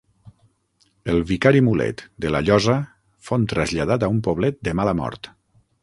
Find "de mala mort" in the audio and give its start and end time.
4.69-5.33